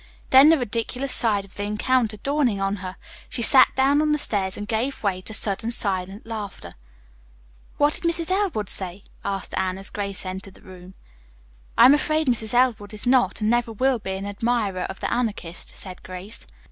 [0.31, 2.95] Then the ridiculous side of the encounter dawning on her,
[3.29, 6.71] she sat down on the stairs and gave way to sudden silent laughter.
[7.77, 8.31] "What did Mrs.
[8.31, 10.95] Elwood say?" asked Anne as Grace entered the room.
[11.77, 12.55] "I am afraid Mrs.
[12.55, 16.47] Elwood is not, and never will be, an admirer of the Anarchist," said Grace.